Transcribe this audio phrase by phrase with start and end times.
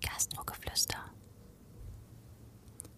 [0.00, 0.96] Gastrogeflüster.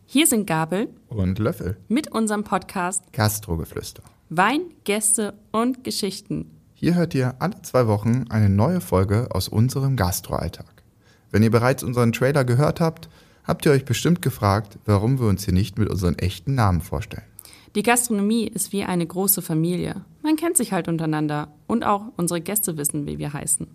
[0.06, 1.76] Hier sind Gabel Und Löffel.
[1.88, 4.02] mit unserem Podcast Gastrogeflüster.
[4.30, 6.50] Wein, Gäste und Geschichten.
[6.74, 10.82] Hier hört ihr alle zwei Wochen eine neue Folge aus unserem Gastroalltag.
[11.30, 13.08] Wenn ihr bereits unseren Trailer gehört habt,
[13.44, 17.24] habt ihr euch bestimmt gefragt, warum wir uns hier nicht mit unseren echten Namen vorstellen.
[17.74, 20.04] Die Gastronomie ist wie eine große Familie.
[20.22, 23.66] Man kennt sich halt untereinander und auch unsere Gäste wissen, wie wir heißen.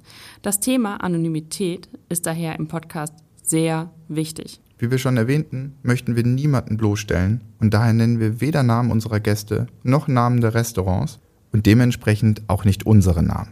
[0.42, 3.14] Das Thema Anonymität ist daher im Podcast
[3.44, 4.60] sehr wichtig.
[4.80, 9.20] Wie wir schon erwähnten, möchten wir niemanden bloßstellen und daher nennen wir weder Namen unserer
[9.20, 11.20] Gäste noch Namen der Restaurants
[11.52, 13.52] und dementsprechend auch nicht unsere Namen.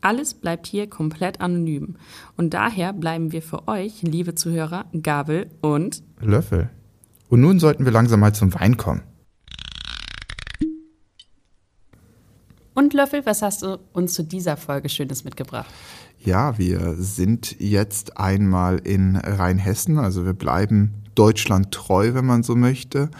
[0.00, 1.96] Alles bleibt hier komplett anonym.
[2.36, 6.68] Und daher bleiben wir für euch, liebe Zuhörer, Gabel und Löffel.
[7.30, 9.02] Und nun sollten wir langsam mal zum Wein kommen.
[12.74, 15.70] Und Löffel, was hast du uns zu dieser Folge Schönes mitgebracht?
[16.24, 22.56] Ja, wir sind jetzt einmal in Rheinhessen, also wir bleiben Deutschland treu, wenn man so
[22.56, 23.10] möchte.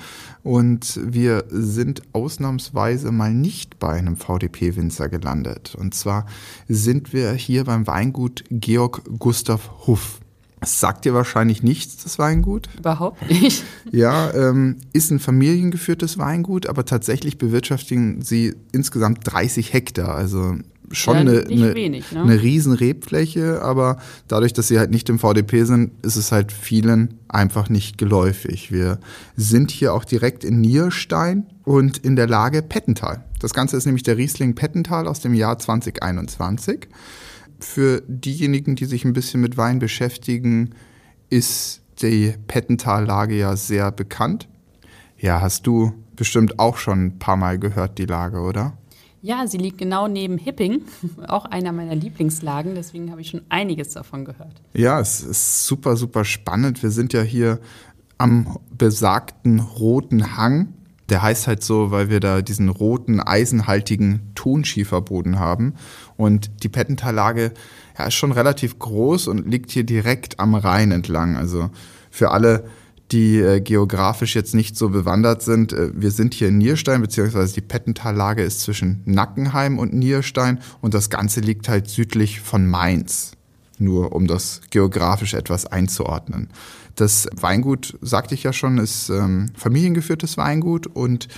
[0.43, 5.75] Und wir sind ausnahmsweise mal nicht bei einem VDP-Winzer gelandet.
[5.75, 6.27] Und zwar
[6.69, 10.21] sind wir hier beim Weingut Georg Gustav Huff.
[10.65, 12.71] Das sagt dir wahrscheinlich nichts, das Weingut.
[12.79, 13.65] Überhaupt nicht.
[13.93, 20.15] Ja, ähm, ist ein familiengeführtes Weingut, aber tatsächlich bewirtschaften sie insgesamt 30 Hektar.
[20.15, 20.57] Also
[20.91, 22.23] schon Ja, eine, eine, wenig, ne?
[22.23, 26.51] eine riesen Rebfläche, aber dadurch, dass sie halt nicht im VDP sind, ist es halt
[26.51, 28.73] vielen einfach nicht geläufig.
[28.73, 29.01] Wir
[29.37, 33.23] sind hier auch direkt in Nierstein und in der Lage Pettental.
[33.39, 36.89] Das Ganze ist nämlich der Riesling Pettental aus dem Jahr 2021.
[37.65, 40.75] Für diejenigen, die sich ein bisschen mit Wein beschäftigen,
[41.31, 44.49] ist die Pettental-Lage ja sehr bekannt.
[45.19, 48.77] Ja, hast du bestimmt auch schon ein paar Mal gehört, die Lage, oder?
[49.23, 50.83] Ja, sie liegt genau neben Hipping,
[51.27, 54.61] auch einer meiner Lieblingslagen, deswegen habe ich schon einiges davon gehört.
[54.75, 56.83] Ja, es ist super, super spannend.
[56.83, 57.61] Wir sind ja hier
[58.19, 60.75] am besagten roten Hang.
[61.11, 65.75] Der heißt halt so, weil wir da diesen roten, eisenhaltigen Tonschieferboden haben.
[66.17, 67.53] Und die Pettental-Lage
[67.99, 71.37] ja, ist schon relativ groß und liegt hier direkt am Rhein entlang.
[71.37, 71.71] Also
[72.11, 72.65] für alle,
[73.13, 77.55] die äh, geografisch jetzt nicht so bewandert sind, äh, wir sind hier in Nierstein, beziehungsweise
[77.55, 83.33] die Pettental-Lage ist zwischen Nackenheim und Nierstein und das Ganze liegt halt südlich von Mainz
[83.79, 86.49] nur um das geografisch etwas einzuordnen.
[86.95, 91.29] Das Weingut, sagte ich ja schon, ist ähm, familiengeführtes Weingut und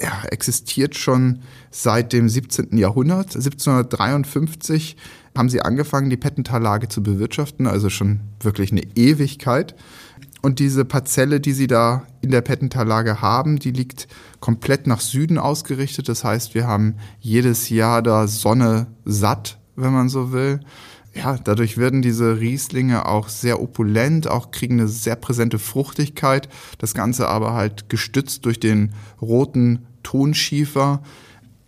[0.00, 1.40] ja, existiert schon
[1.70, 2.76] seit dem 17.
[2.76, 3.36] Jahrhundert.
[3.36, 4.96] 1753
[5.36, 9.74] haben sie angefangen, die Pettentallage zu bewirtschaften, also schon wirklich eine Ewigkeit.
[10.40, 14.08] Und diese Parzelle, die sie da in der Pettentallage haben, die liegt
[14.40, 16.08] komplett nach Süden ausgerichtet.
[16.08, 20.60] Das heißt, wir haben jedes Jahr da Sonne satt, wenn man so will
[21.14, 26.48] ja, dadurch werden diese Rieslinge auch sehr opulent, auch kriegen eine sehr präsente Fruchtigkeit.
[26.78, 31.02] Das Ganze aber halt gestützt durch den roten Tonschiefer,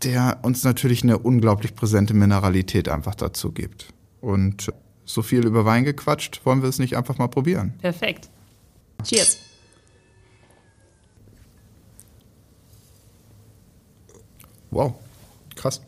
[0.02, 3.88] der uns natürlich eine unglaublich präsente Mineralität einfach dazu gibt.
[4.20, 4.72] Und
[5.04, 7.74] so viel über Wein gequatscht, wollen wir es nicht einfach mal probieren?
[7.80, 8.30] Perfekt.
[9.02, 9.38] Cheers.
[14.70, 14.94] Wow,
[15.54, 15.82] krass.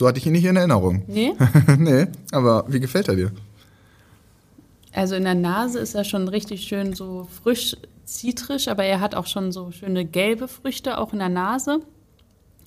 [0.00, 1.02] So hatte ich ihn nicht in Erinnerung.
[1.08, 1.34] Nee?
[1.76, 3.32] nee, aber wie gefällt er dir?
[4.94, 9.14] Also in der Nase ist er schon richtig schön so frisch zitrisch, aber er hat
[9.14, 11.80] auch schon so schöne gelbe Früchte auch in der Nase.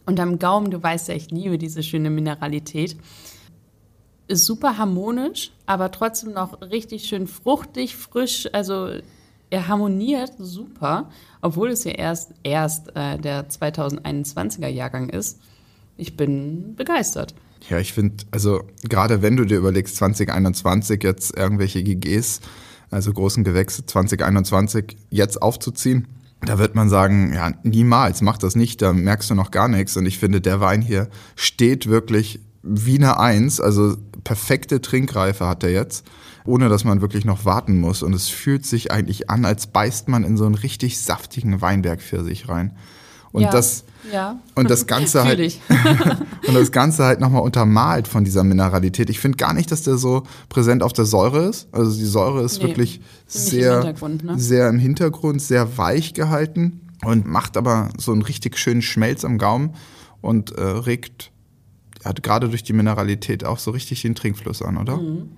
[0.05, 2.97] Und am Gaumen, du weißt ja, ich liebe diese schöne Mineralität.
[4.27, 8.47] Ist super harmonisch, aber trotzdem noch richtig schön fruchtig, frisch.
[8.53, 8.89] Also
[9.50, 11.09] er harmoniert super,
[11.41, 15.39] obwohl es ja erst, erst äh, der 2021er Jahrgang ist.
[15.97, 17.35] Ich bin begeistert.
[17.69, 22.41] Ja, ich finde, also gerade wenn du dir überlegst, 2021 jetzt irgendwelche GGs,
[22.91, 26.07] also großen Gewächse 2021 jetzt aufzuziehen,
[26.41, 29.95] da wird man sagen, ja, niemals, mach das nicht, da merkst du noch gar nichts.
[29.95, 35.63] Und ich finde, der Wein hier steht wirklich wie eine Eins, also perfekte Trinkreife hat
[35.63, 36.06] er jetzt,
[36.45, 38.03] ohne dass man wirklich noch warten muss.
[38.03, 42.01] Und es fühlt sich eigentlich an, als beißt man in so einen richtig saftigen Weinberg
[42.01, 42.75] für sich rein.
[43.33, 44.39] Und ja, das ja.
[44.56, 45.39] und das Ganze halt
[46.47, 49.09] und das Ganze halt nochmal untermalt von dieser Mineralität.
[49.09, 51.68] Ich finde gar nicht, dass der so präsent auf der Säure ist.
[51.74, 54.39] Also die Säure ist Nee, wirklich im sehr, Hintergrund, ne?
[54.39, 59.38] sehr im Hintergrund, sehr weich gehalten und macht aber so einen richtig schönen Schmelz am
[59.38, 59.74] Gaumen
[60.21, 61.31] und äh, regt
[62.06, 64.97] ja, gerade durch die Mineralität auch so richtig den Trinkfluss an, oder?
[64.97, 65.31] Mhm.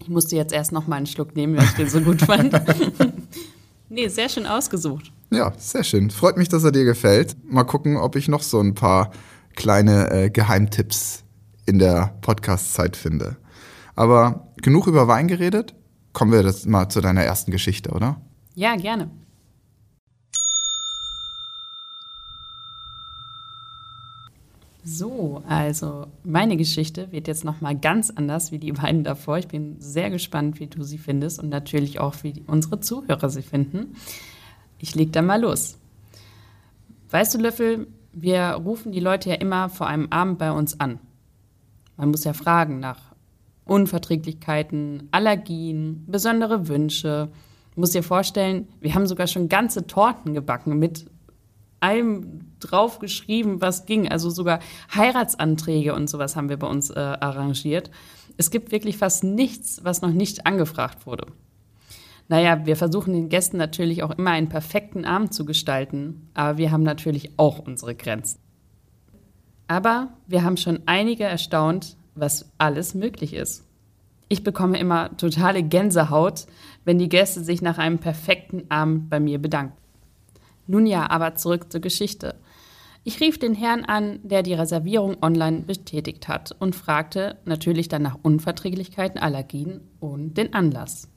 [0.00, 2.52] Ich musste jetzt erst noch mal einen Schluck nehmen, weil ich den so gut fand.
[3.88, 5.10] nee, sehr schön ausgesucht.
[5.34, 6.10] Ja, sehr schön.
[6.10, 7.36] Freut mich, dass er dir gefällt.
[7.50, 9.10] Mal gucken, ob ich noch so ein paar
[9.56, 11.24] kleine äh, Geheimtipps
[11.66, 13.36] in der Podcast-Zeit finde.
[13.96, 15.74] Aber genug über Wein geredet.
[16.12, 18.20] Kommen wir das mal zu deiner ersten Geschichte, oder?
[18.54, 19.10] Ja, gerne.
[24.84, 29.38] So, also meine Geschichte wird jetzt noch mal ganz anders wie die beiden davor.
[29.38, 33.42] Ich bin sehr gespannt, wie du sie findest und natürlich auch, wie unsere Zuhörer sie
[33.42, 33.96] finden.
[34.84, 35.78] Ich leg dann mal los.
[37.08, 40.98] Weißt du, Löffel, wir rufen die Leute ja immer vor einem Abend bei uns an.
[41.96, 43.00] Man muss ja fragen nach
[43.64, 47.30] Unverträglichkeiten, Allergien, besondere Wünsche.
[47.74, 51.06] Du musst dir vorstellen, wir haben sogar schon ganze Torten gebacken mit
[51.80, 54.10] allem drauf geschrieben, was ging.
[54.10, 54.58] Also sogar
[54.94, 57.90] Heiratsanträge und sowas haben wir bei uns äh, arrangiert.
[58.36, 61.28] Es gibt wirklich fast nichts, was noch nicht angefragt wurde.
[62.28, 66.70] Naja, wir versuchen den Gästen natürlich auch immer einen perfekten Abend zu gestalten, aber wir
[66.70, 68.40] haben natürlich auch unsere Grenzen.
[69.66, 73.64] Aber wir haben schon einige erstaunt, was alles möglich ist.
[74.28, 76.46] Ich bekomme immer totale Gänsehaut,
[76.84, 79.76] wenn die Gäste sich nach einem perfekten Abend bei mir bedanken.
[80.66, 82.36] Nun ja, aber zurück zur Geschichte.
[83.06, 88.00] Ich rief den Herrn an, der die Reservierung online bestätigt hat und fragte natürlich dann
[88.00, 91.10] nach Unverträglichkeiten, Allergien und den Anlass.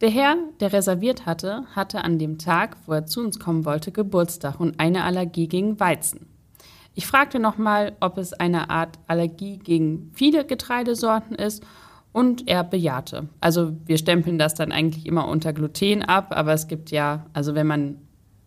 [0.00, 3.92] Der Herr, der reserviert hatte, hatte an dem Tag, wo er zu uns kommen wollte,
[3.92, 6.26] Geburtstag und eine Allergie gegen Weizen.
[6.94, 11.62] Ich fragte nochmal, ob es eine Art Allergie gegen viele Getreidesorten ist
[12.12, 13.28] und er bejahte.
[13.40, 17.54] Also wir stempeln das dann eigentlich immer unter Gluten ab, aber es gibt ja, also
[17.54, 17.98] wenn man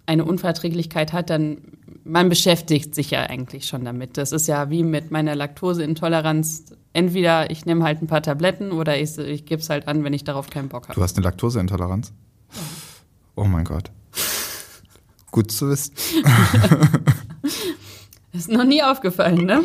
[0.06, 1.62] eine Unverträglichkeit hat, dann
[2.04, 4.18] man beschäftigt sich ja eigentlich schon damit.
[4.18, 6.76] Das ist ja wie mit meiner Laktoseintoleranz.
[6.94, 10.13] Entweder ich nehme halt ein paar Tabletten oder ich, ich gebe es halt an, wenn
[10.13, 10.94] ich darauf keinen Bock habe.
[10.94, 12.13] Du hast eine Laktoseintoleranz?
[13.36, 13.92] Oh mein Gott.
[15.31, 15.94] Gut zu wissen.
[18.31, 19.63] ist noch nie aufgefallen, ne?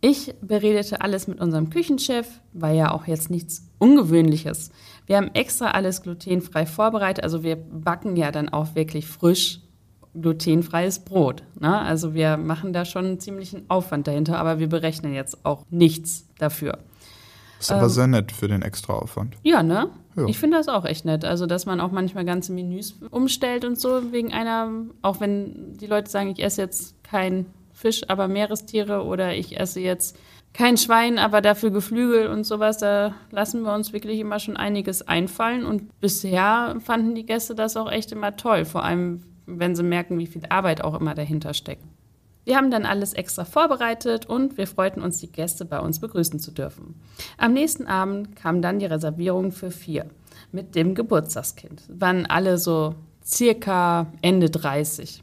[0.00, 4.70] Ich beredete alles mit unserem Küchenchef, war ja auch jetzt nichts Ungewöhnliches.
[5.06, 9.60] Wir haben extra alles glutenfrei vorbereitet, also wir backen ja dann auch wirklich frisch
[10.20, 11.42] glutenfreies Brot.
[11.58, 11.78] Ne?
[11.78, 16.26] Also wir machen da schon einen ziemlichen Aufwand dahinter, aber wir berechnen jetzt auch nichts
[16.38, 16.78] dafür.
[17.60, 19.36] Ist aber ähm, sehr nett für den extra Aufwand.
[19.42, 19.90] Ja, ne?
[20.16, 20.26] Ja.
[20.26, 21.24] Ich finde das auch echt nett.
[21.24, 24.70] Also, dass man auch manchmal ganze Menüs umstellt und so wegen einer,
[25.02, 29.80] auch wenn die Leute sagen, ich esse jetzt kein Fisch, aber Meerestiere oder ich esse
[29.80, 30.18] jetzt
[30.52, 32.78] kein Schwein, aber dafür Geflügel und sowas.
[32.78, 35.64] Da lassen wir uns wirklich immer schon einiges einfallen.
[35.64, 40.18] Und bisher fanden die Gäste das auch echt immer toll, vor allem wenn sie merken,
[40.18, 41.84] wie viel Arbeit auch immer dahinter steckt.
[42.44, 46.40] Wir haben dann alles extra vorbereitet und wir freuten uns, die Gäste bei uns begrüßen
[46.40, 46.94] zu dürfen.
[47.36, 50.06] Am nächsten Abend kam dann die Reservierung für vier
[50.50, 51.82] mit dem Geburtstagskind.
[51.88, 55.22] Waren alle so circa Ende 30.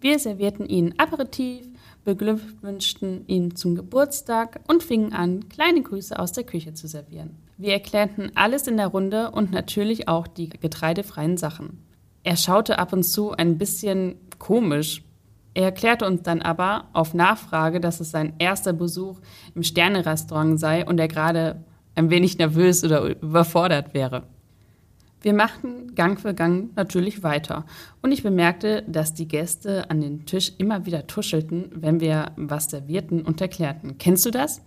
[0.00, 1.66] Wir servierten ihnen Aperitif,
[2.04, 7.36] beglückwünschten ihn zum Geburtstag und fingen an, kleine Grüße aus der Küche zu servieren.
[7.56, 11.84] Wir erklärten alles in der Runde und natürlich auch die getreidefreien Sachen.
[12.24, 15.04] Er schaute ab und zu ein bisschen komisch.
[15.52, 19.20] Er erklärte uns dann aber auf Nachfrage, dass es sein erster Besuch
[19.54, 21.62] im Sternerestaurant sei und er gerade
[21.94, 24.24] ein wenig nervös oder überfordert wäre.
[25.20, 27.64] Wir machten Gang für Gang natürlich weiter
[28.02, 32.70] und ich bemerkte, dass die Gäste an den Tisch immer wieder tuschelten, wenn wir was
[32.70, 33.96] servierten und erklärten.
[33.98, 34.62] Kennst du das?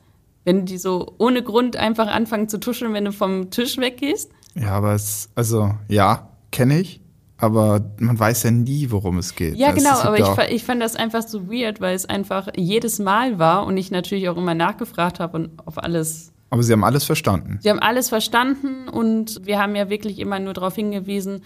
[0.45, 4.31] Wenn die so ohne Grund einfach anfangen zu tuscheln, wenn du vom Tisch weggehst?
[4.55, 7.01] Ja, aber es, also ja, kenne ich,
[7.37, 9.55] aber man weiß ja nie, worum es geht.
[9.55, 13.37] Ja, genau, aber ich, ich fand das einfach so weird, weil es einfach jedes Mal
[13.37, 17.03] war und ich natürlich auch immer nachgefragt habe und auf alles aber Sie haben alles
[17.03, 17.59] verstanden.
[17.61, 21.41] Sie haben alles verstanden und wir haben ja wirklich immer nur darauf hingewiesen,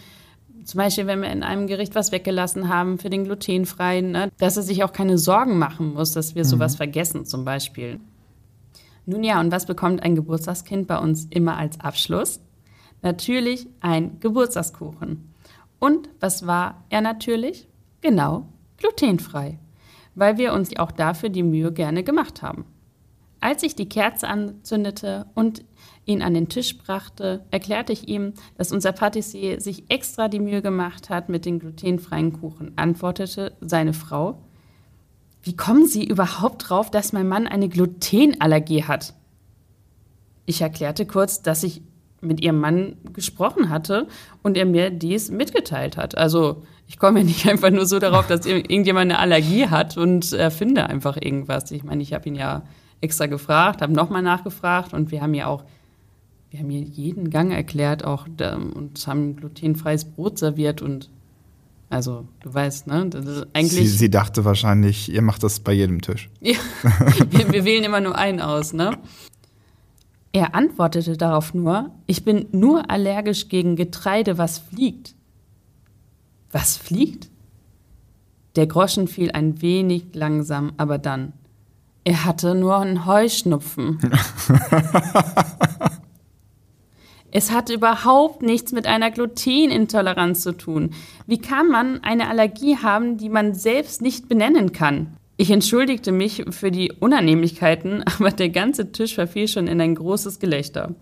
[0.63, 4.57] zum Beispiel, wenn wir in einem Gericht was weggelassen haben für den glutenfreien, ne, dass
[4.57, 6.49] er sich auch keine Sorgen machen muss, dass wir mhm.
[6.49, 7.99] sowas vergessen zum Beispiel.
[9.05, 12.39] Nun ja, und was bekommt ein Geburtstagskind bei uns immer als Abschluss?
[13.01, 15.30] Natürlich ein Geburtstagskuchen.
[15.81, 17.67] Und was war er natürlich?
[18.01, 18.45] Genau,
[18.77, 19.57] glutenfrei,
[20.13, 22.65] weil wir uns auch dafür die Mühe gerne gemacht haben.
[23.39, 25.65] Als ich die Kerze anzündete und
[26.05, 30.61] ihn an den Tisch brachte, erklärte ich ihm, dass unser Patissier sich extra die Mühe
[30.61, 34.43] gemacht hat mit den glutenfreien Kuchen, antwortete seine Frau.
[35.41, 39.15] Wie kommen Sie überhaupt drauf, dass mein Mann eine Glutenallergie hat?
[40.45, 41.81] Ich erklärte kurz, dass ich
[42.21, 44.07] mit ihrem Mann gesprochen hatte
[44.43, 46.17] und er mir dies mitgeteilt hat.
[46.17, 50.31] Also ich komme ja nicht einfach nur so darauf, dass irgendjemand eine Allergie hat und
[50.33, 51.71] erfinde einfach irgendwas.
[51.71, 52.63] Ich meine, ich habe ihn ja
[53.01, 55.63] extra gefragt, habe nochmal nachgefragt und wir haben ja auch,
[56.51, 61.09] wir haben hier jeden Gang erklärt auch und haben glutenfreies Brot serviert und
[61.89, 63.07] Also, du weißt, ne?
[63.09, 63.89] Das ist eigentlich.
[63.89, 66.29] Sie, sie dachte wahrscheinlich, ihr macht das bei jedem Tisch.
[66.39, 66.55] Ja,
[67.31, 68.97] wir, wir wählen immer nur einen aus, ne?
[70.33, 75.15] Er antwortete darauf nur, ich bin nur allergisch gegen Getreide, was fliegt.
[76.51, 77.29] Was fliegt?
[78.55, 81.33] Der Groschen fiel ein wenig langsam, aber dann.
[82.03, 83.99] Er hatte nur einen Heuschnupfen.
[87.31, 90.91] es hat überhaupt nichts mit einer Glutenintoleranz zu tun.
[91.27, 95.15] Wie kann man eine Allergie haben, die man selbst nicht benennen kann?
[95.41, 100.37] Ich entschuldigte mich für die Unannehmlichkeiten, aber der ganze Tisch verfiel schon in ein großes
[100.37, 100.93] Gelächter.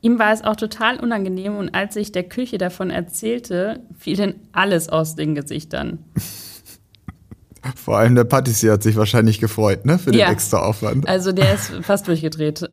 [0.00, 4.36] Ihm war es auch total unangenehm und als ich der Küche davon erzählte, fiel denn
[4.52, 5.98] alles aus den Gesichtern.
[7.76, 10.30] Vor allem der Patissier hat sich wahrscheinlich gefreut, ne, für den Ja.
[10.30, 11.06] extra Aufwand.
[11.06, 12.66] Also der ist fast durchgedreht.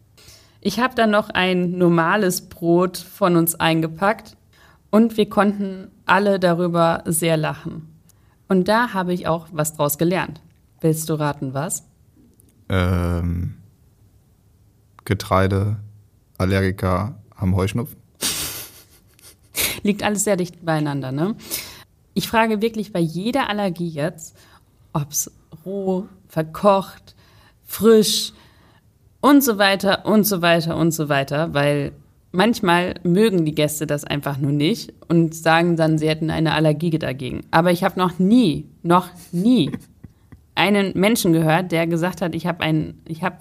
[0.62, 4.38] Ich habe dann noch ein normales Brot von uns eingepackt
[4.92, 7.90] und wir konnten alle darüber sehr lachen.
[8.48, 10.40] Und da habe ich auch was draus gelernt.
[10.82, 11.84] Willst du raten, was?
[12.68, 13.58] Ähm,
[15.06, 15.78] Getreide,
[16.40, 17.98] Allergiker haben Heuschnupfen.
[19.84, 21.36] Liegt alles sehr dicht beieinander, ne?
[22.16, 24.36] Ich frage wirklich bei jeder Allergie jetzt,
[24.92, 25.32] ob's
[25.66, 27.16] roh, verkocht,
[27.64, 28.34] frisch
[29.22, 31.92] und so weiter und so weiter und so weiter, weil
[32.32, 36.98] manchmal mögen die Gäste das einfach nur nicht und sagen dann, sie hätten eine Allergie
[36.98, 37.42] dagegen.
[37.52, 39.72] Aber ich habe noch nie, noch nie
[40.56, 43.38] einen Menschen gehört, der gesagt hat, ich habe einen, ich habe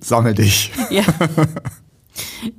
[0.00, 0.72] Sammel dich.
[0.90, 1.04] Ja.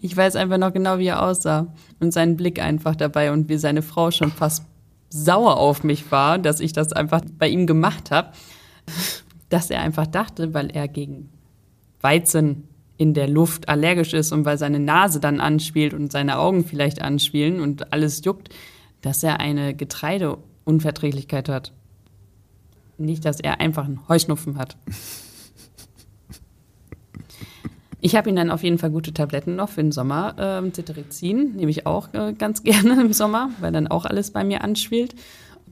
[0.02, 1.74] Ich weiß einfach noch genau, wie er aussah.
[2.00, 4.64] Und seinen Blick einfach dabei und wie seine Frau schon fast
[5.10, 8.32] sauer auf mich war, dass ich das einfach bei ihm gemacht habe.
[9.50, 11.30] Dass er einfach dachte, weil er gegen
[12.02, 16.66] Weizen in der Luft allergisch ist und weil seine Nase dann anspielt und seine Augen
[16.66, 18.50] vielleicht anspielen und alles juckt,
[19.02, 21.74] dass er eine Getreideunverträglichkeit hat.
[23.00, 24.78] Nicht, dass er einfach einen Heuschnupfen hat.
[28.02, 30.36] Ich habe ihm dann auf jeden Fall gute Tabletten noch für den Sommer.
[30.38, 34.44] Ähm, Cetirizin nehme ich auch äh, ganz gerne im Sommer, weil dann auch alles bei
[34.44, 35.16] mir anspielt.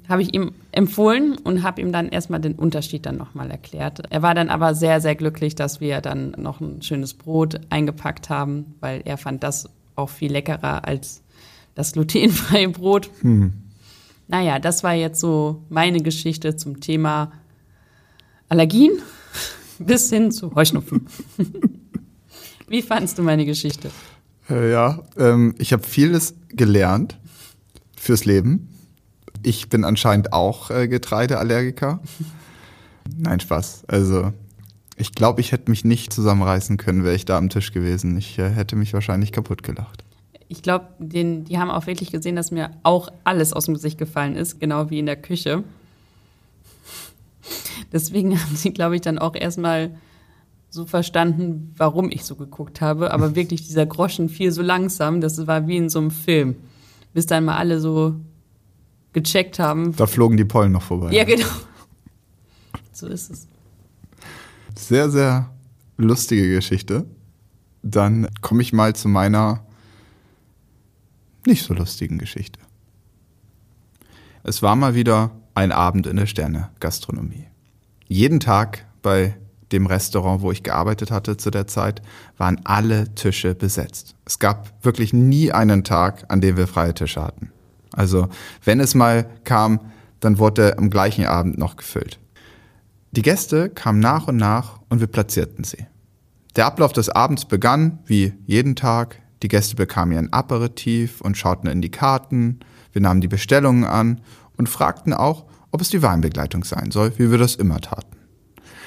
[0.10, 4.04] Habe ich ihm empfohlen und habe ihm dann erstmal den Unterschied dann nochmal erklärt.
[4.10, 8.30] Er war dann aber sehr, sehr glücklich, dass wir dann noch ein schönes Brot eingepackt
[8.30, 11.24] haben, weil er fand das auch viel leckerer als
[11.76, 13.10] das glutenfreie Brot.
[14.28, 17.32] Naja, das war jetzt so meine Geschichte zum Thema
[18.50, 18.94] Allergien
[19.80, 21.08] bis hin zu Heuschnupfen.
[22.68, 23.90] Wie fandst du meine Geschichte?
[24.50, 27.18] Äh, ja, ähm, ich habe vieles gelernt
[27.96, 28.70] fürs Leben.
[29.44, 32.02] Ich bin anscheinend auch äh, Getreideallergiker.
[33.18, 33.86] Nein, Spaß.
[33.88, 34.34] Also,
[34.98, 38.18] ich glaube, ich hätte mich nicht zusammenreißen können, wäre ich da am Tisch gewesen.
[38.18, 40.04] Ich äh, hätte mich wahrscheinlich kaputt gelacht.
[40.50, 44.36] Ich glaube, die haben auch wirklich gesehen, dass mir auch alles aus dem Gesicht gefallen
[44.36, 45.64] ist, genau wie in der Küche.
[47.92, 49.92] Deswegen haben sie, glaube ich, dann auch erstmal
[50.70, 53.12] so verstanden, warum ich so geguckt habe.
[53.12, 56.56] Aber wirklich, dieser Groschen fiel so langsam, das war wie in so einem Film.
[57.14, 58.16] Bis dann mal alle so
[59.14, 59.96] gecheckt haben.
[59.96, 61.12] Da flogen die Pollen noch vorbei.
[61.12, 61.48] Ja, genau.
[62.92, 63.48] So ist es.
[64.76, 65.50] Sehr, sehr
[65.98, 67.06] lustige Geschichte.
[67.82, 69.67] Dann komme ich mal zu meiner
[71.46, 72.60] nicht so lustigen Geschichte.
[74.44, 77.48] Es war mal wieder ein Abend in der Sterne-Gastronomie.
[78.08, 79.38] Jeden Tag bei
[79.72, 82.02] dem Restaurant, wo ich gearbeitet hatte zu der Zeit,
[82.38, 84.16] waren alle Tische besetzt.
[84.26, 87.52] Es gab wirklich nie einen Tag, an dem wir freie Tische hatten.
[87.92, 88.30] Also
[88.64, 89.80] wenn es mal kam,
[90.20, 92.20] dann wurde am gleichen Abend noch gefüllt.
[93.12, 95.86] Die Gäste kamen nach und nach und wir platzierten sie.
[96.56, 99.22] Der Ablauf des Abends begann wie jeden Tag.
[99.44, 102.60] Die Gäste bekamen ihren Aperitif und schauten in die Karten.
[102.92, 104.22] Wir nahmen die Bestellungen an
[104.58, 108.18] und fragten auch, ob es die Weinbegleitung sein soll, wie wir das immer taten.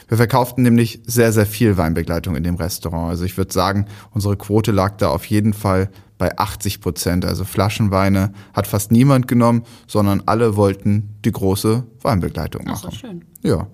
[0.09, 3.11] Wir verkauften nämlich sehr, sehr viel Weinbegleitung in dem Restaurant.
[3.11, 5.89] Also ich würde sagen, unsere Quote lag da auf jeden Fall
[6.19, 7.25] bei 80 Prozent.
[7.25, 12.99] Also Flaschenweine hat fast niemand genommen, sondern alle wollten die große Weinbegleitung Ach so, machen.
[12.99, 13.25] schön.
[13.43, 13.69] Ja.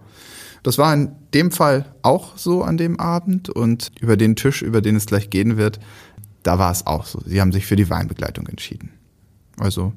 [0.62, 4.80] Das war in dem Fall auch so an dem Abend und über den Tisch, über
[4.80, 5.78] den es gleich gehen wird,
[6.46, 7.20] da war es auch so.
[7.24, 8.92] Sie haben sich für die Weinbegleitung entschieden.
[9.58, 9.92] Also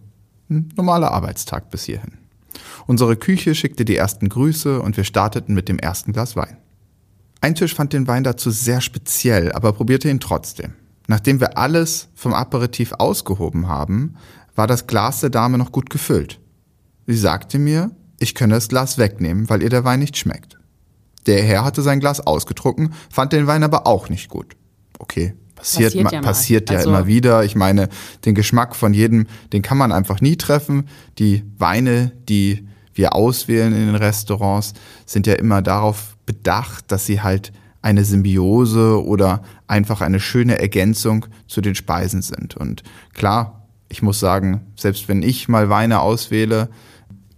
[0.49, 2.17] ein normaler Arbeitstag bis hierhin.
[2.87, 6.57] Unsere Küche schickte die ersten Grüße und wir starteten mit dem ersten Glas Wein.
[7.41, 10.73] Ein Tisch fand den Wein dazu sehr speziell, aber probierte ihn trotzdem.
[11.07, 14.15] Nachdem wir alles vom Aperitif ausgehoben haben,
[14.55, 16.39] war das Glas der Dame noch gut gefüllt.
[17.07, 20.57] Sie sagte mir, ich könne das Glas wegnehmen, weil ihr der Wein nicht schmeckt.
[21.27, 24.55] Der Herr hatte sein Glas ausgetrunken, fand den Wein aber auch nicht gut.
[24.99, 27.43] Okay, Passiert, Passiert ja passiert ja Also- immer wieder.
[27.43, 27.89] Ich meine,
[28.25, 30.87] den Geschmack von jedem, den kann man einfach nie treffen.
[31.19, 34.73] Die Weine, die wir auswählen in den Restaurants,
[35.05, 37.51] sind ja immer darauf bedacht, dass sie halt
[37.81, 42.57] eine Symbiose oder einfach eine schöne Ergänzung zu den Speisen sind.
[42.57, 46.69] Und klar, ich muss sagen, selbst wenn ich mal Weine auswähle,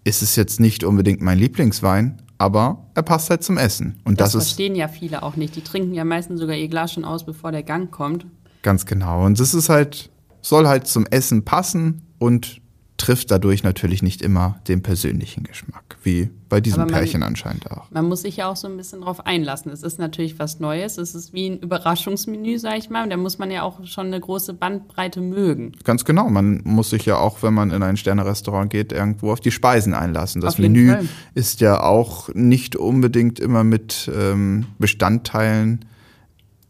[0.03, 3.99] ist es jetzt nicht unbedingt mein Lieblingswein, aber er passt halt zum Essen.
[4.03, 5.55] Und Das, das, verstehen ja viele auch nicht.
[5.55, 8.25] Die trinken ja meistens sogar ihr Glas schon aus, bevor der Gang kommt.
[8.63, 9.25] Ganz genau.
[9.25, 10.09] Und das ist halt,
[10.41, 12.60] soll halt zum Essen passen und
[13.01, 17.89] trifft dadurch natürlich nicht immer den persönlichen Geschmack, wie bei diesem man- Pärchen anscheinend auch.
[17.91, 19.71] Man muss sich ja auch so ein bisschen drauf einlassen.
[19.71, 20.97] Es ist natürlich was Neues.
[20.97, 23.03] Es ist wie ein Überraschungsmenü, sag ich mal.
[23.03, 25.71] Und da muss man ja auch schon eine große Bandbreite mögen.
[25.83, 26.29] Ganz genau.
[26.29, 29.93] Man muss sich ja auch, wenn man in ein Sterne-Restaurant geht, irgendwo auf die Speisen
[29.93, 30.39] einlassen.
[30.41, 31.07] Das Menü Fall.
[31.33, 35.85] ist ja auch nicht unbedingt immer mit ähm, Bestandteilen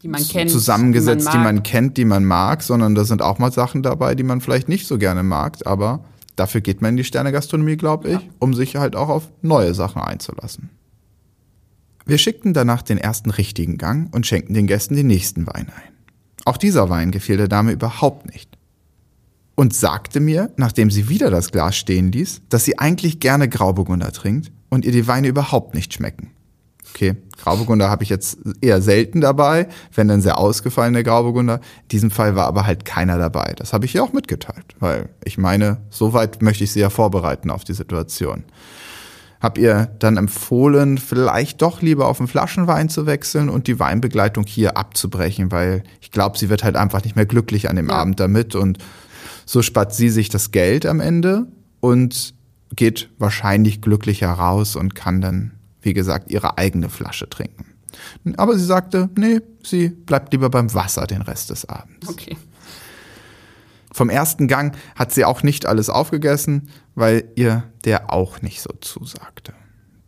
[0.02, 0.50] Die man kennt.
[0.50, 1.64] zusammengesetzt, die man, mag.
[1.64, 4.86] kennt, die man mag, sondern da sind auch mal Sachen dabei, die man vielleicht nicht
[4.86, 6.04] so gerne mag, aber
[6.36, 10.02] dafür geht man in die Sterne-Gastronomie, glaube ich, um sich halt auch auf neue Sachen
[10.02, 10.70] einzulassen.
[12.04, 15.92] Wir schickten danach den ersten richtigen Gang und schenkten den Gästen den nächsten Wein ein.
[16.44, 18.58] Auch dieser Wein gefiel der Dame überhaupt nicht.
[19.54, 24.10] Und sagte mir, nachdem sie wieder das Glas stehen ließ, dass sie eigentlich gerne Grauburgunder
[24.10, 26.30] trinkt und ihr die Weine überhaupt nicht schmecken.
[26.94, 31.56] Okay, Grauburgunder habe ich jetzt eher selten dabei, wenn dann sehr ausgefallene Grauburgunder.
[31.56, 33.54] In diesem Fall war aber halt keiner dabei.
[33.56, 37.50] Das habe ich ihr auch mitgeteilt, weil ich meine, soweit möchte ich sie ja vorbereiten
[37.50, 38.44] auf die Situation.
[39.40, 44.44] Hab ihr dann empfohlen, vielleicht doch lieber auf den Flaschenwein zu wechseln und die Weinbegleitung
[44.46, 47.96] hier abzubrechen, weil ich glaube, sie wird halt einfach nicht mehr glücklich an dem Ja.
[47.96, 48.78] Abend damit und
[49.44, 51.46] so spart sie sich das Geld am Ende
[51.80, 52.34] und
[52.76, 57.66] geht wahrscheinlich glücklicher raus und kann dann, wie gesagt, ihre eigene Flasche trinken.
[58.36, 62.08] Aber sie sagte, nee, sie bleibt lieber beim Wasser den Rest des Abends.
[62.08, 62.36] Okay.
[63.92, 68.70] Vom ersten Gang hat sie auch nicht alles aufgegessen, weil ihr der auch nicht so
[68.80, 69.52] zusagte.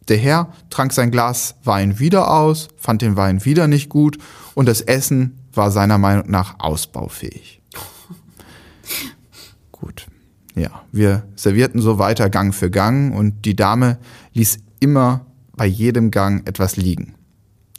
[0.09, 4.19] Der Herr trank sein Glas Wein wieder aus, fand den Wein wieder nicht gut
[4.55, 7.61] und das Essen war seiner Meinung nach ausbaufähig.
[9.73, 10.07] Gut.
[10.55, 13.99] Ja, wir servierten so weiter Gang für Gang und die Dame
[14.35, 17.15] ließ immer bei jedem Gang etwas liegen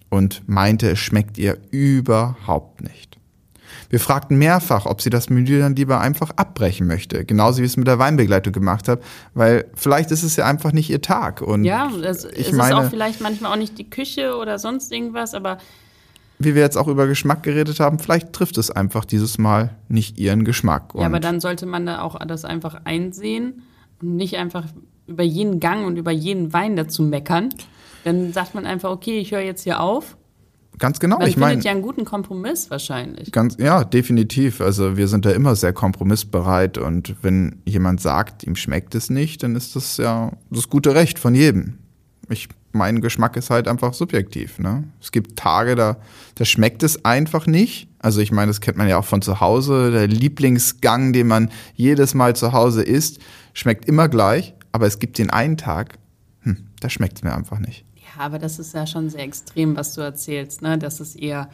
[0.10, 3.18] und meinte, es schmeckt ihr überhaupt nicht.
[3.90, 7.72] Wir fragten mehrfach, ob sie das Menü dann lieber einfach abbrechen möchte, genauso wie ich
[7.72, 9.02] es mit der Weinbegleitung gemacht habe,
[9.34, 11.42] weil vielleicht ist es ja einfach nicht ihr Tag.
[11.42, 14.60] Und Ja, es, ich es meine, ist auch vielleicht manchmal auch nicht die Küche oder
[14.60, 15.58] sonst irgendwas, aber
[16.40, 20.18] wie wir jetzt auch über Geschmack geredet haben, vielleicht trifft es einfach dieses Mal nicht
[20.18, 20.94] ihren Geschmack.
[20.96, 23.62] Ja, aber Und dann sollte man da auch das einfach einsehen
[24.02, 24.66] und nicht einfach
[25.08, 27.50] über jeden Gang und über jeden Wein dazu meckern.
[28.04, 30.16] Dann sagt man einfach, okay, ich höre jetzt hier auf.
[30.78, 33.32] ganz genau, Man ich meine, findet ja einen guten Kompromiss wahrscheinlich.
[33.32, 34.62] Ganz, ja, definitiv.
[34.62, 39.42] Also wir sind da immer sehr kompromissbereit und wenn jemand sagt, ihm schmeckt es nicht,
[39.44, 41.80] dann ist das ja das gute Recht von jedem.
[42.30, 44.60] Ich, mein Geschmack ist halt einfach subjektiv.
[44.60, 44.84] Ne?
[45.00, 45.98] Es gibt Tage, da,
[46.36, 47.88] da schmeckt es einfach nicht.
[48.00, 49.92] Also ich meine, das kennt man ja auch von zu Hause.
[49.92, 53.20] Der Lieblingsgang, den man jedes Mal zu Hause isst,
[53.54, 54.56] schmeckt immer gleich.
[54.76, 55.98] Aber es gibt den einen Tag,
[56.42, 57.86] hm, da schmeckt es mir einfach nicht.
[57.96, 60.78] Ja, aber das ist ja schon sehr extrem, was du erzählst, ne?
[60.78, 61.48] dass es eher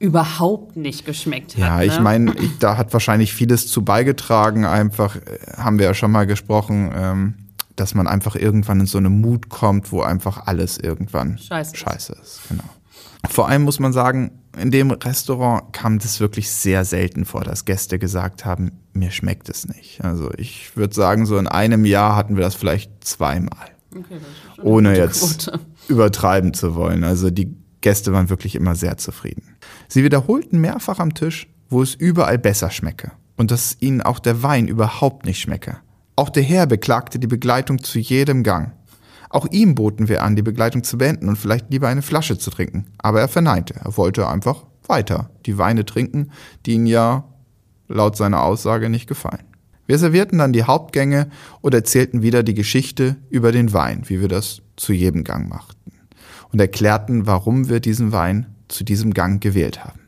[0.00, 1.84] überhaupt nicht geschmeckt Ja, hat.
[1.84, 2.00] ich ne?
[2.02, 4.64] meine, ich- da hat wahrscheinlich vieles zu beigetragen.
[4.64, 5.20] Einfach äh,
[5.56, 7.34] haben wir ja schon mal gesprochen, ähm,
[7.76, 11.78] dass man einfach irgendwann in so eine Mut kommt, wo einfach alles irgendwann Scheiße ist.
[11.78, 12.40] scheiße ist.
[12.48, 12.64] Genau.
[13.30, 17.64] Vor allem muss man sagen, in dem Restaurant kam das wirklich sehr selten vor, dass
[17.64, 20.04] Gäste gesagt haben, mir schmeckt es nicht.
[20.04, 24.18] Also ich würde sagen, so in einem Jahr hatten wir das vielleicht zweimal Okay,
[24.56, 25.60] das ohne jetzt Quote.
[25.88, 27.04] übertreiben zu wollen.
[27.04, 29.56] Also die Gäste waren wirklich immer sehr zufrieden.
[29.88, 34.42] Sie wiederholten mehrfach am Tisch, wo es überall besser schmecke und dass ihnen auch der
[34.42, 35.78] Wein überhaupt nicht schmecke.
[36.14, 38.72] Auch der Herr beklagte die Begleitung zu jedem Gang.
[39.32, 42.50] Auch ihm boten wir an, die Begleitung zu beenden und vielleicht lieber eine Flasche zu
[42.50, 42.84] trinken.
[42.98, 43.74] Aber er verneinte.
[43.82, 46.30] Er wollte einfach weiter die Weine trinken,
[46.66, 47.24] die ihn ja
[47.88, 49.42] laut seiner Aussage nicht gefallen.
[49.86, 51.30] Wir servierten dann die Hauptgänge
[51.62, 55.92] und erzählten wieder die Geschichte über den Wein, wie wir das zu jedem Gang machten.
[56.52, 60.00] Und erklärten, warum wir diesen Wein zu diesem Gang gewählt haben.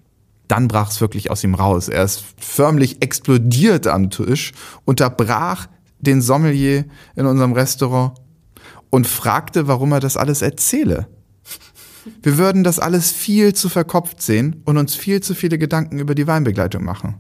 [0.49, 1.89] Dann brach es wirklich aus ihm raus.
[1.89, 4.53] Er ist förmlich explodiert am Tisch,
[4.85, 5.67] unterbrach
[5.99, 6.85] den Sommelier
[7.17, 8.13] in unserem Restaurant
[8.95, 11.09] und fragte, warum er das alles erzähle.
[12.23, 16.15] Wir würden das alles viel zu verkopft sehen und uns viel zu viele Gedanken über
[16.15, 17.17] die Weinbegleitung machen.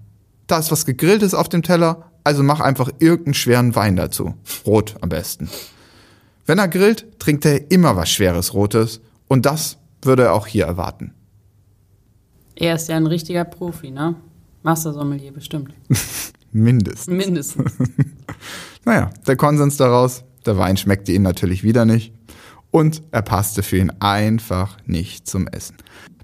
[0.46, 4.34] Da ist was Gegrilltes auf dem Teller, also mach einfach irgendeinen schweren Wein dazu.
[4.64, 5.50] Rot am besten.
[6.46, 10.66] Wenn er grillt, trinkt er immer was schweres Rotes und das würde er auch hier
[10.66, 11.12] erwarten.
[12.54, 14.14] Er ist ja ein richtiger Profi, ne?
[14.62, 15.74] Master-Sommelier bestimmt.
[16.52, 17.08] Mindestens.
[17.08, 17.72] Mindestens.
[18.86, 22.12] Naja, der Konsens daraus, der Wein schmeckte ihm natürlich wieder nicht
[22.70, 25.76] und er passte für ihn einfach nicht zum Essen.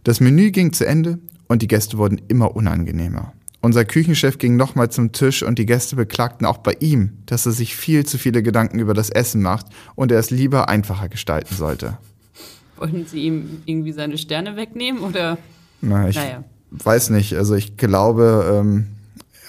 [0.05, 3.33] Das Menü ging zu Ende und die Gäste wurden immer unangenehmer.
[3.63, 7.53] Unser Küchenchef ging nochmal zum Tisch und die Gäste beklagten auch bei ihm, dass er
[7.53, 11.55] sich viel zu viele Gedanken über das Essen macht und er es lieber einfacher gestalten
[11.55, 11.99] sollte.
[12.77, 15.37] Wollten Sie ihm irgendwie seine Sterne wegnehmen oder?
[15.83, 16.45] Na, ich Naja.
[16.71, 17.35] weiß nicht.
[17.35, 18.87] Also ich glaube, ähm,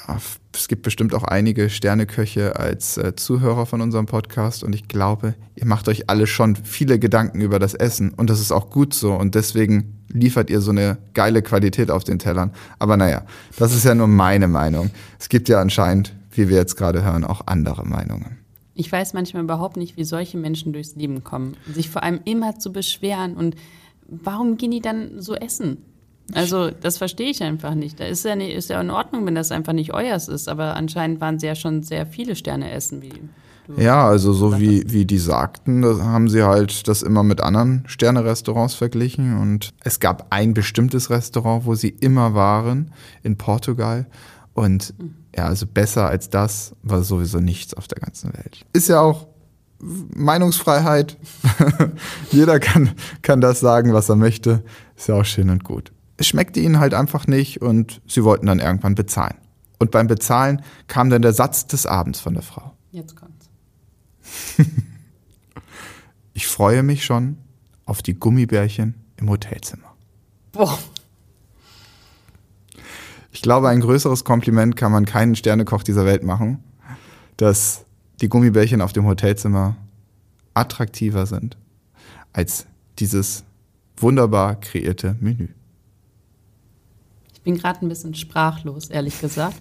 [0.08, 0.18] ja,
[0.54, 5.36] es gibt bestimmt auch einige Sterneköche als äh, Zuhörer von unserem Podcast und ich glaube,
[5.56, 8.94] ihr macht euch alle schon viele Gedanken über das Essen und das ist auch gut
[8.94, 12.52] so und deswegen liefert ihr so eine geile Qualität auf den Tellern.
[12.80, 13.24] Aber naja,
[13.58, 14.92] das ist ja nur meine Meinung.
[15.20, 18.38] Es gibt ja anscheinend, wie wir jetzt gerade hören, auch andere Meinungen.
[18.74, 21.56] Ich weiß manchmal überhaupt nicht, wie solche Menschen durchs Leben kommen.
[21.74, 23.56] Sich vor allem immer zu beschweren und
[24.08, 25.78] warum gehen die dann so essen?
[26.34, 28.00] Also, das verstehe ich einfach nicht.
[28.00, 30.76] Da ist ja, nicht, ist ja in Ordnung, wenn das einfach nicht euers ist, aber
[30.76, 33.20] anscheinend waren sie ja schon sehr viele Sterne essen, wie du.
[33.78, 38.74] Ja, also so wie, wie die sagten, haben sie halt das immer mit anderen Sterne-Restaurants
[38.74, 39.40] verglichen.
[39.40, 42.92] Und es gab ein bestimmtes Restaurant, wo sie immer waren,
[43.24, 44.08] in Portugal.
[44.54, 44.94] Und
[45.36, 48.66] ja, also besser als das war sowieso nichts auf der ganzen Welt.
[48.74, 49.28] Ist ja auch
[49.80, 51.18] Meinungsfreiheit.
[52.32, 52.92] Jeder kann,
[53.22, 54.64] kann das sagen, was er möchte.
[54.96, 55.92] Ist ja auch schön und gut.
[56.22, 59.34] Es schmeckte ihnen halt einfach nicht und sie wollten dann irgendwann bezahlen.
[59.80, 62.78] Und beim Bezahlen kam dann der Satz des Abends von der Frau.
[62.92, 63.50] Jetzt kommt's.
[66.34, 67.38] Ich freue mich schon
[67.86, 69.96] auf die Gummibärchen im Hotelzimmer.
[70.52, 70.78] Boah,
[73.32, 76.64] Ich glaube, ein größeres Kompliment kann man keinen Sternekoch dieser Welt machen,
[77.38, 77.86] dass
[78.22, 79.76] die Gummibärchen auf dem Hotelzimmer
[80.54, 81.58] attraktiver sind
[82.32, 82.68] als
[83.00, 83.44] dieses
[83.98, 85.50] wunderbar kreierte Menü.
[87.42, 89.60] Ich bin gerade ein bisschen sprachlos, ehrlich gesagt.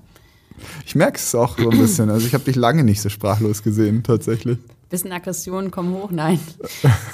[0.85, 2.11] Ich merke es auch so ein bisschen.
[2.11, 4.59] Also ich habe dich lange nicht so sprachlos gesehen, tatsächlich.
[4.91, 6.39] Bisschen Aggressionen kommen hoch, nein.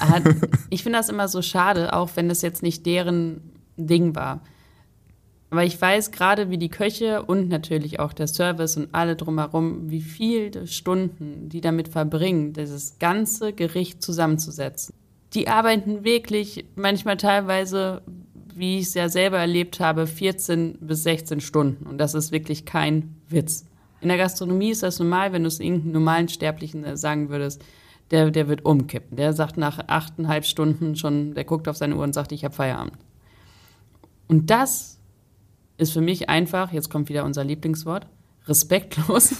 [0.69, 4.41] Ich finde das immer so schade, auch wenn das jetzt nicht deren Ding war.
[5.51, 9.89] Aber ich weiß gerade, wie die Köche und natürlich auch der Service und alle drumherum,
[9.89, 14.93] wie viele Stunden die damit verbringen, dieses ganze Gericht zusammenzusetzen.
[15.33, 18.01] Die arbeiten wirklich manchmal teilweise,
[18.57, 21.85] wie ich es ja selber erlebt habe, 14 bis 16 Stunden.
[21.85, 23.65] Und das ist wirklich kein Witz.
[24.01, 27.63] In der Gastronomie ist das normal, wenn du es irgendeinem normalen Sterblichen äh, sagen würdest,
[28.11, 29.17] der, der wird umkippen.
[29.17, 32.55] Der sagt nach achteinhalb Stunden schon, der guckt auf seine Uhr und sagt, ich habe
[32.55, 32.93] Feierabend.
[34.27, 34.99] Und das
[35.77, 38.07] ist für mich einfach, jetzt kommt wieder unser Lieblingswort,
[38.47, 39.35] respektlos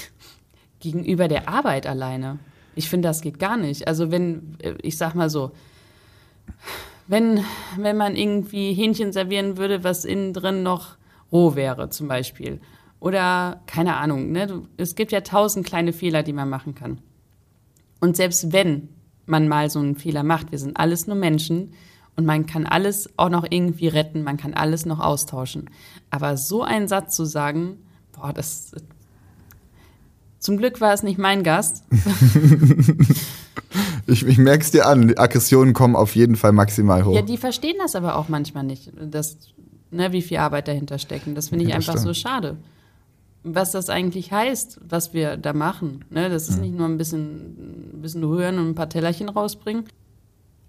[0.80, 2.38] gegenüber der Arbeit alleine.
[2.74, 3.86] Ich finde, das geht gar nicht.
[3.86, 5.52] Also wenn, äh, ich sag mal so,
[7.12, 7.44] wenn,
[7.76, 10.96] wenn man irgendwie Hähnchen servieren würde, was innen drin noch
[11.30, 12.58] roh wäre, zum Beispiel.
[13.00, 14.62] Oder, keine Ahnung, ne?
[14.78, 17.02] es gibt ja tausend kleine Fehler, die man machen kann.
[18.00, 18.88] Und selbst wenn
[19.26, 21.74] man mal so einen Fehler macht, wir sind alles nur Menschen
[22.16, 25.68] und man kann alles auch noch irgendwie retten, man kann alles noch austauschen.
[26.08, 27.76] Aber so einen Satz zu sagen,
[28.12, 28.72] boah, das.
[30.38, 31.84] Zum Glück war es nicht mein Gast.
[34.12, 37.14] Ich, ich merke es dir an, die Aggressionen kommen auf jeden Fall maximal hoch.
[37.14, 39.38] Ja, die verstehen das aber auch manchmal nicht, dass,
[39.90, 41.26] ne, wie viel Arbeit dahinter steckt.
[41.26, 42.32] Und das finde ich Ja, das einfach so stimmt.
[42.34, 42.56] schade.
[43.44, 46.04] Was das eigentlich heißt, was wir da machen.
[46.10, 46.28] Ne?
[46.28, 49.84] Das ist nicht nur ein bisschen, ein bisschen rühren und ein paar Tellerchen rausbringen.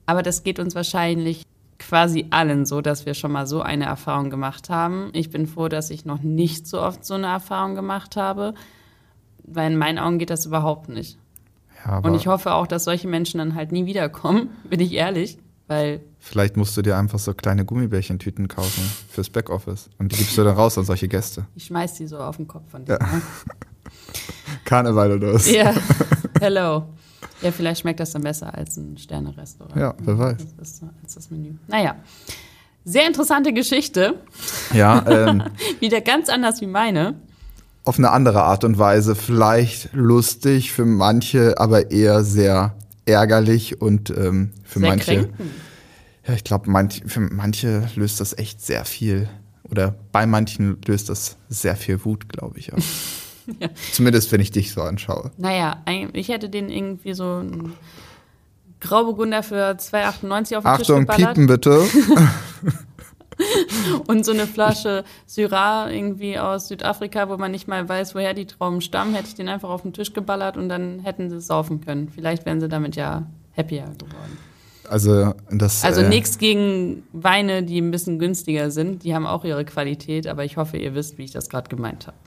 [0.08, 1.44] Aber das geht uns wahrscheinlich
[1.78, 5.10] quasi allen so, dass wir schon mal so eine Erfahrung gemacht haben.
[5.14, 8.54] Ich bin froh, dass ich noch nicht so oft so eine Erfahrung gemacht habe,
[9.44, 11.18] weil in meinen Augen geht das überhaupt nicht.
[11.86, 15.38] Ja, Und ich hoffe auch, dass solche Menschen dann halt nie wiederkommen, bin ich ehrlich,
[15.68, 19.90] weil vielleicht musst du dir einfach so kleine Gummibärchentüten kaufen fürs Backoffice.
[19.98, 21.46] Und die gibst du dann raus an solche Gäste.
[21.56, 22.98] ich schmeiß die so auf den Kopf von dir.
[23.00, 23.22] Ja.
[24.66, 25.50] Karneval oder was?
[25.52, 25.74] Ja,
[26.40, 26.86] hello.
[27.42, 29.76] Ja, vielleicht schmeckt das dann besser als ein Sterne-Restaurant.
[29.76, 30.38] Ja, wer weiß.
[30.58, 31.56] Das ist, als das Menü.
[31.68, 31.96] Naja,
[32.86, 34.22] sehr interessante Geschichte.
[34.74, 35.44] Ja, ähm,
[35.80, 37.16] Wieder ganz anders wie meine.
[37.84, 39.16] Auf eine andere Art und Weise.
[39.16, 45.06] Vielleicht lustig für manche, aber eher sehr ärgerlich und ähm, für Sehr manche.
[45.06, 45.36] kränkend.
[46.28, 49.28] Ja, ich glaube, manch, für manche löst das echt sehr viel.
[49.70, 52.72] Oder bei manchen löst das sehr viel Wut, glaube ich.
[53.60, 53.68] Ja.
[53.92, 55.30] Zumindest, wenn ich dich so anschaue.
[55.38, 57.74] Naja, ein- ich hätte den irgendwie so einen
[58.80, 61.34] Grauburgunder für 2,98 auf den Achtung, Tisch geballert.
[61.36, 61.82] piepen bitte.
[64.08, 68.46] Und so eine Flasche Syrah irgendwie aus Südafrika, wo man nicht mal weiß, woher die
[68.46, 71.48] Trauben stammen, hätte ich den einfach auf den Tisch geballert und dann hätten sie es
[71.48, 72.10] saufen können.
[72.10, 74.38] Vielleicht wären sie damit ja happier geworden.
[74.90, 79.04] Also, das, Also äh, nichts gegen Weine, die ein bisschen günstiger sind.
[79.04, 82.08] Die haben auch ihre Qualität, aber ich hoffe, ihr wisst, wie ich das gerade gemeint
[82.08, 82.18] habe.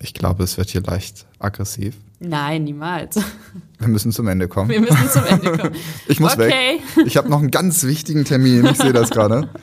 [0.00, 1.96] Ich glaube, es wird hier leicht aggressiv.
[2.20, 3.16] Nein, niemals.
[3.78, 4.70] Wir müssen zum Ende kommen.
[4.70, 5.74] Wir müssen zum Ende kommen.
[6.08, 6.80] Ich muss okay.
[6.96, 7.06] weg.
[7.06, 8.66] Ich habe noch einen ganz wichtigen Termin.
[8.66, 9.48] Ich sehe das gerade.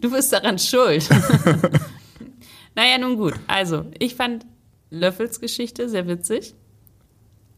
[0.00, 1.08] Du bist daran schuld.
[2.74, 3.34] naja, nun gut.
[3.46, 4.46] Also, ich fand
[4.90, 6.54] Löffels Geschichte sehr witzig.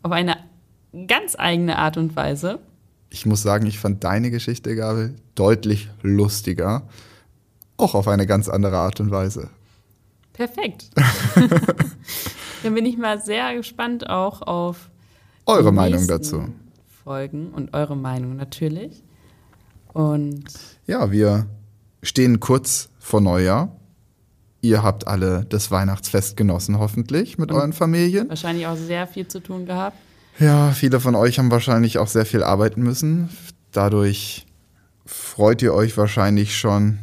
[0.02, 0.36] Auf eine
[1.08, 2.60] ganz eigene Art und Weise.
[3.10, 6.88] Ich muss sagen, ich fand deine Geschichte, Gabel, deutlich lustiger.
[7.76, 9.50] Auch auf eine ganz andere Art und Weise.
[10.32, 10.90] Perfekt.
[12.62, 14.90] Dann bin ich mal sehr gespannt auch auf
[15.46, 16.48] Eure die Meinung dazu.
[17.04, 19.02] Folgen und eure Meinung natürlich.
[19.92, 20.44] Und
[20.86, 21.46] Ja, wir
[22.02, 23.76] stehen kurz vor Neujahr.
[24.60, 28.28] Ihr habt alle das Weihnachtsfest genossen, hoffentlich, mit euren Familien.
[28.28, 29.96] wahrscheinlich auch sehr viel zu tun gehabt.
[30.38, 33.28] Ja, viele von euch haben wahrscheinlich auch sehr viel arbeiten müssen.
[33.72, 34.46] Dadurch
[35.04, 37.00] freut ihr euch wahrscheinlich schon,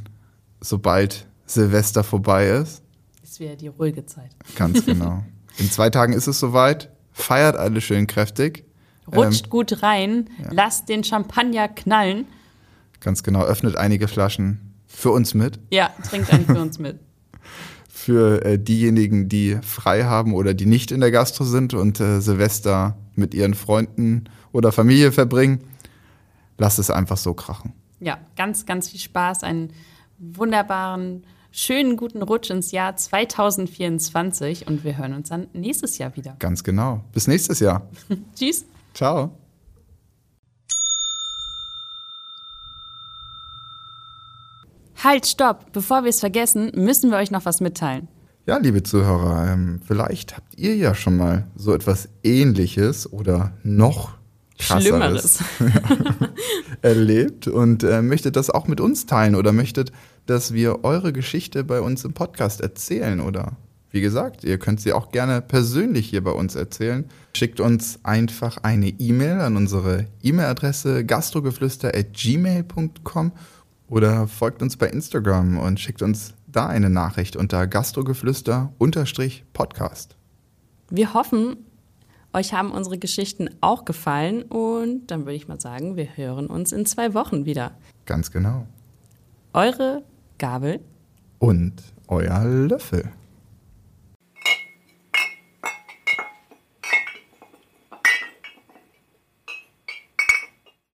[0.62, 2.82] sobald Silvester vorbei ist.
[3.30, 4.32] Ist wieder die ruhige Zeit.
[4.56, 5.24] Ganz genau.
[5.60, 6.90] In zwei Tagen ist es soweit.
[7.12, 8.66] Feiert alle schön kräftig.
[9.06, 12.26] Rutscht Ähm, gut rein, lasst den Champagner knallen.
[13.02, 13.44] Ganz genau.
[13.44, 15.60] Öffnet einige Flaschen für uns mit.
[15.70, 16.98] Ja, trinkt einen für uns mit.
[17.88, 22.22] Für äh, diejenigen, die frei haben oder die nicht in der Gastro sind und äh,
[22.22, 25.60] Silvester mit ihren Freunden oder Familie verbringen.
[26.58, 27.74] Lasst es einfach so krachen.
[28.00, 29.74] Ja, ganz, ganz viel Spaß, einen
[30.18, 36.36] wunderbaren, schönen, guten Rutsch ins Jahr 2024 und wir hören uns dann nächstes Jahr wieder.
[36.40, 37.04] Ganz genau.
[37.14, 37.88] Bis nächstes Jahr.
[38.36, 38.66] Tschüss.
[38.94, 39.32] Ciao.
[45.02, 45.72] Halt, stopp!
[45.72, 48.10] Bevor wir es vergessen, müssen wir euch noch was mitteilen.
[48.46, 54.18] Ja, liebe Zuhörer, ähm, vielleicht habt ihr ja schon mal so etwas Ähnliches oder noch
[54.60, 55.40] Schlimmeres.
[56.82, 59.92] erlebt und äh, möchtet das auch mit uns teilen oder möchtet,
[60.30, 63.58] dass wir eure Geschichte bei uns im Podcast erzählen oder
[63.92, 67.06] wie gesagt, ihr könnt sie auch gerne persönlich hier bei uns erzählen.
[67.36, 73.32] Schickt uns einfach eine E-Mail an unsere E-Mail-Adresse gastrogeflüster@gmail.com
[73.88, 80.16] oder folgt uns bei Instagram und schickt uns da eine Nachricht unter gastrogeflüster-podcast.
[80.92, 81.58] Wir hoffen,
[82.34, 86.72] euch haben unsere Geschichten auch gefallen und dann würde ich mal sagen, wir hören uns
[86.72, 87.72] in zwei Wochen wieder.
[88.06, 88.68] Ganz genau.
[89.54, 90.04] Eure
[90.40, 90.80] Gabel.
[91.38, 91.74] Und
[92.08, 93.12] euer Löffel.